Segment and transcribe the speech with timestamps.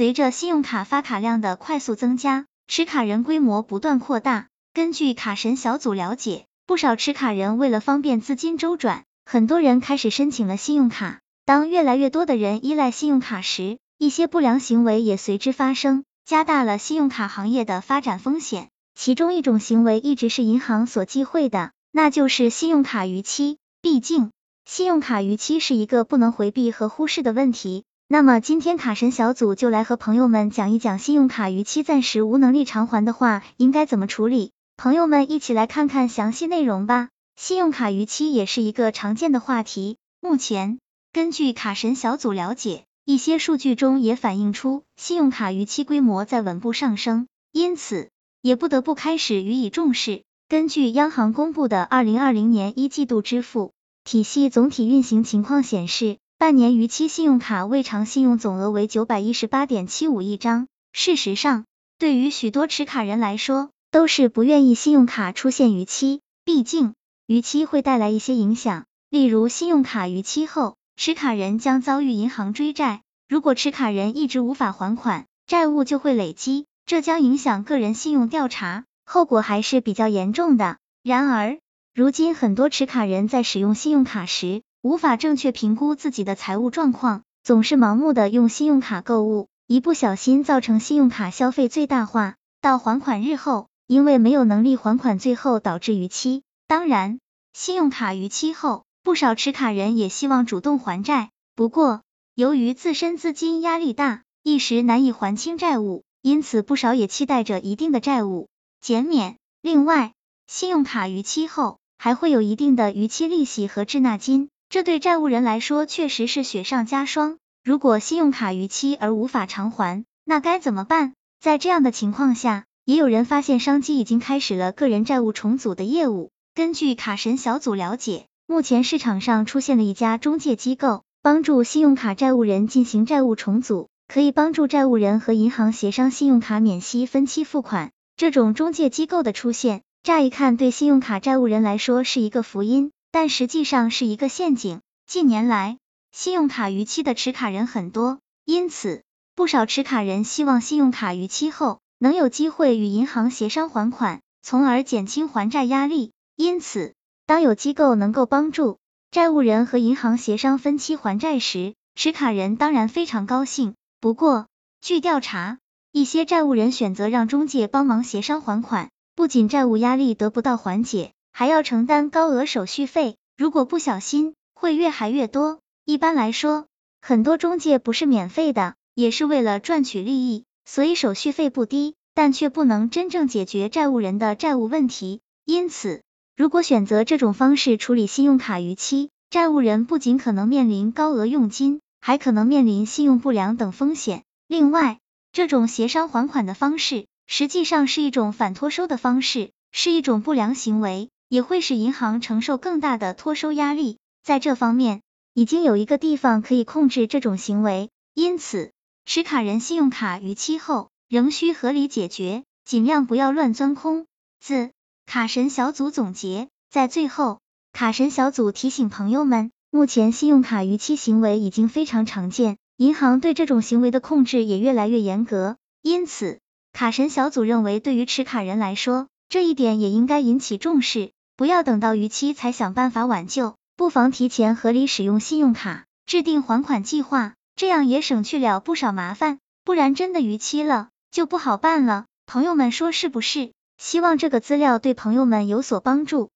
[0.00, 4.48] 随着信用卡发卡量的快速增加，持卡人规模不断扩大。
[4.72, 11.20] 根据卡神小组了解，不少持卡人为了方便资金周转，很多人开始申请了信用卡。
[11.44, 18.70] 当越来越多的人依赖信用卡时，一些不良行为也随之发生，加大了信用卡行业的发展风险。
[18.94, 23.58] 其中一种行为一直是银行所忌讳的，那就是信用卡逾期。
[23.82, 24.30] 毕竟，
[24.64, 27.84] 信用卡逾期是一个不能回避和忽视的问题。
[28.12, 34.50] 那么今天卡神小组就来和朋友们讲一讲，信用卡逾期暂时无能力偿还的话，应该怎么处理？
[34.76, 37.10] 朋友们一起来看看详细内容吧。
[37.36, 39.96] 信用卡逾期也是一个常见的话题。
[40.20, 40.80] 目前，
[41.12, 48.10] 根据卡神小组了解，一些数据中也反映出信用卡逾期规模在稳步上升，因此
[48.42, 50.24] 也不得不开始予以重视。
[50.48, 53.70] 根据央行公布的二零二零年一季度支付
[54.02, 56.18] 体系总体运行情况显示。
[56.40, 60.68] 半年逾期信用卡未偿信用总额为九百一十八点七五亿张。
[60.90, 61.66] 事实上，
[61.98, 66.94] 对于许多持卡人来说，都是不愿意信用卡出现逾期，毕竟
[67.26, 80.78] 逾期会带来一些影响，例如信用卡逾期后，持卡人将遭遇银行追债，如果持卡人一直无法还款，债务就会累积，这将影响个人信用调查，后果还是比较严重的。
[81.02, 81.58] 然而，
[81.94, 96.44] 如今很多持卡人在使用信用卡时，无法正确评估自己的财务状况，总是盲目的用信用卡购物，一不小心造成信用卡消费最大化，到还款日后，因为没有能力还款，最后导致逾期。
[96.66, 97.20] 当然，
[97.52, 102.00] 信用卡逾期后，不少持卡人也希望主动还债，不过
[102.34, 108.48] 由于自身资金压力大，一时难以还清债务，因此不少也期待着一定的债务
[108.80, 109.36] 减免。
[109.60, 110.14] 另外，
[110.46, 114.48] 信用卡逾期后，还会有一定的逾期利息和滞纳金。
[114.70, 117.38] 这对债务人来说确实是雪上加霜。
[117.64, 121.14] 如果信用卡逾期而无法偿还，那该怎么办？
[121.40, 126.30] 在这样的情况下，也有人发现商机，已经开始了个人债务重组的业务。
[126.54, 137.90] 根据卡神小组了解，目前市场上出现了一家中介机构，帮助信用卡债务人进行债务重组，可以帮助债务人和银行协商信用卡免息分期付款。
[138.16, 142.92] 这种中介机构的出现，乍一看对信用卡债务人来说是一个福音。
[143.12, 144.80] 但实际上是一个陷阱。
[145.06, 145.78] 近年来，
[146.12, 149.02] 信用卡逾期的持卡人很多，因此
[149.34, 156.12] 不少持卡人希望信用卡逾期后能有机会与银行协商还款，从而减轻还债压力。
[156.36, 156.94] 因此，
[157.26, 158.78] 当有机构能够帮助
[159.10, 163.74] 债务人和银行协商分期还债时，持卡人当然非常高兴。
[164.00, 164.46] 不过，
[164.80, 165.58] 据调查，
[165.90, 171.12] 一些债务人选择让中介帮忙协商还款，不仅债务压力得不到缓解。
[171.32, 175.60] 还要承担高额手续费，如果不小心，会越还越多。
[175.84, 176.66] 一般来说，
[177.00, 185.20] 很多中介不是免费的，也是为了赚取利益，所以手续费不低，但却不能真正解决债务人的债务问题。
[185.46, 186.02] 因此，
[186.36, 194.24] 如果选择这种方式处理信用卡逾期，债务人不仅可能面临高额佣金，还可能面临信用不良等风险。
[194.46, 194.98] 另外，
[195.32, 201.08] 这种协商还款的方式，实际上是一种反托收的方式，是一种不良行为。
[201.30, 205.00] 也会使银行承受更大的托收压力，在这方面
[205.32, 208.72] 已经有一个地方可以控制这种行为，因此
[209.04, 214.06] 持卡人信用卡逾期后仍需合理解决，尽量不要乱钻空
[214.40, 214.70] 子。
[215.06, 217.38] 卡神小组总结，在最后，
[217.72, 226.40] 卡神小组提醒朋友们，目前信用卡逾期行为已经非常常见，银行对这种行为的控制也越来越严格，因此
[226.72, 231.12] 卡神小组认为，对于持卡人来说，这一点也应该引起重视。
[231.40, 239.38] 不要等到逾期才想办法挽救，不妨提前合理使用信用卡，制定还款计划，这样也省去了不少麻烦。
[239.64, 242.04] 不然真的逾期了，就不好办了。
[242.26, 243.52] 朋友们说是不是？
[243.78, 246.28] 希望这个资料对朋友们有所帮助。